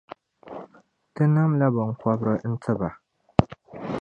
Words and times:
Ti 1.13 1.23
namla 1.33 1.65
binkɔbiri 1.75 2.35
n-ti 2.51 2.71
ba. 2.79 2.89